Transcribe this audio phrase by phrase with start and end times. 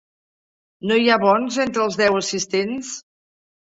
[0.91, 2.91] No hi ha bons entre els deu assistents?